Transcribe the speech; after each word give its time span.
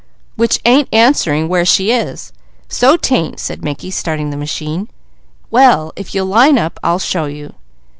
"Which 0.35 0.59
ain't 0.65 0.89
answering 0.91 1.47
where 1.47 1.63
she 1.63 1.91
is." 1.91 2.33
"So 2.67 2.97
'tain't!" 2.97 3.39
said 3.39 3.63
Mickey, 3.63 3.91
starting 3.91 4.31
the 4.31 4.35
machine. 4.35 4.89
"Well 5.51 5.93
if 5.95 6.15
you'll 6.15 6.25
line 6.25 6.57
up, 6.57 6.79
I'll 6.83 6.97
show 6.97 7.25
you. 7.25 7.53